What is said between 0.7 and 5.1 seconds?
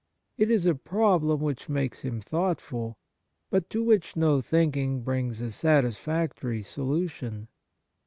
problem which makes him thoughtful, but to which no thinking